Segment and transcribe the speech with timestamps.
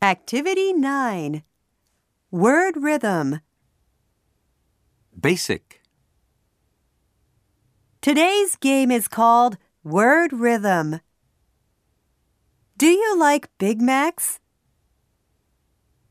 [0.00, 1.42] Activity 9
[2.30, 3.40] Word Rhythm.
[5.20, 5.80] Basic.
[8.00, 11.00] Today's game is called Word Rhythm.
[12.76, 14.38] Do you like Big Macs?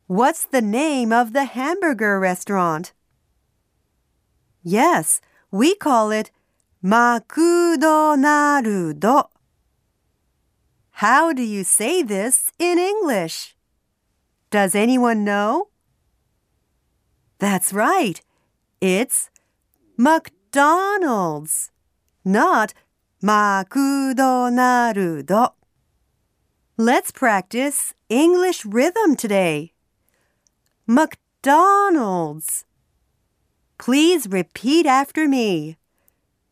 [0.07, 2.91] What's the name of the hamburger restaurant?
[4.63, 6.29] Yes, we call it
[6.81, 8.27] McDonald's.
[10.91, 13.56] How do you say this in English?
[14.49, 15.67] Does anyone know?
[17.39, 18.21] That's right.
[18.79, 19.29] It's
[19.97, 21.71] McDonald's,
[22.23, 22.73] not
[23.21, 24.53] McDonald.
[26.77, 29.73] Let's practice English rhythm today.
[30.85, 32.63] McDonald's.
[33.77, 35.77] Please repeat after me.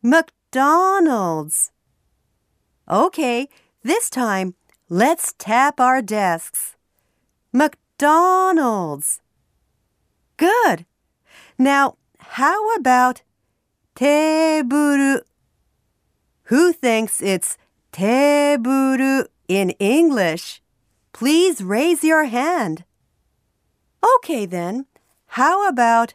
[0.02, 1.72] McDonald's.
[2.90, 3.48] Okay,
[3.82, 4.54] this time
[4.88, 6.76] let's tap our desks.
[7.52, 7.85] McDonald's.
[10.36, 10.84] Good.
[11.58, 13.22] Now, how about
[13.94, 15.20] table?
[16.44, 17.56] Who thinks it's
[17.92, 20.60] table in English?
[21.14, 22.84] Please raise your hand.
[24.16, 24.84] Okay then,
[25.28, 26.12] how about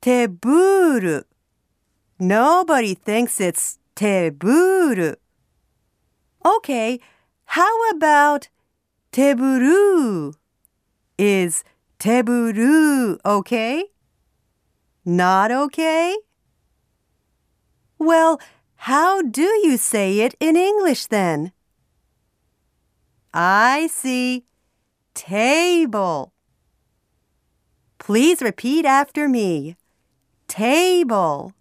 [0.00, 1.24] teburu?
[2.20, 5.16] Nobody thinks it's teburu.
[6.46, 7.00] Okay,
[7.46, 8.48] how about
[9.12, 10.34] teburu?
[11.18, 11.64] Is
[11.98, 13.84] teburu okay?
[15.04, 16.16] Not okay?
[17.98, 18.40] Well,
[18.76, 21.50] how do you say it in English then?
[23.34, 24.46] I see.
[25.14, 26.32] Table.
[27.98, 29.76] Please repeat after me.
[30.46, 31.52] Table.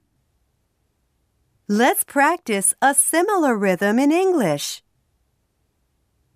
[1.68, 4.84] Let's practice a similar rhythm in English.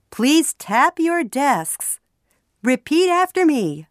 [0.10, 2.01] Please tap your desks.
[2.64, 3.88] Repeat after me.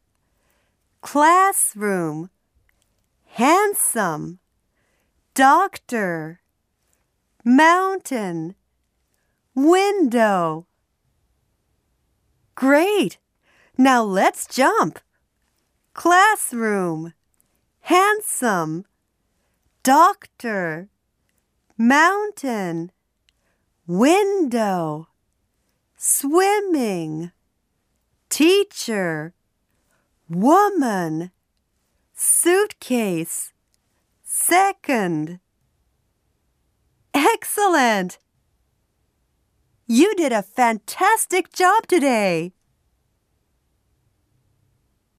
[1.00, 2.30] Classroom.
[3.26, 4.38] Handsome.
[5.34, 6.40] Doctor.
[7.44, 8.54] Mountain.
[9.56, 10.66] Window.
[12.54, 13.18] Great!
[13.76, 15.00] Now let's jump.
[15.94, 17.14] Classroom.
[17.80, 18.84] Handsome.
[19.82, 20.90] Doctor.
[21.76, 22.92] Mountain.
[23.86, 25.08] Window.
[25.96, 27.32] Swimming.
[28.30, 29.34] Teacher.
[30.28, 31.32] Woman.
[32.14, 33.52] Suitcase.
[34.22, 35.40] Second.
[37.12, 38.18] Excellent!
[39.86, 42.52] You did a fantastic job today.